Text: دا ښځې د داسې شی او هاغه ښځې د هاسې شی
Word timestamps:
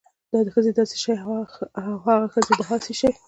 دا 0.31 0.39
ښځې 0.53 0.71
د 0.73 0.77
داسې 0.79 0.95
شی 1.03 1.13
او 1.81 1.91
هاغه 2.05 2.27
ښځې 2.33 2.51
د 2.59 2.61
هاسې 2.69 2.93
شی 2.99 3.11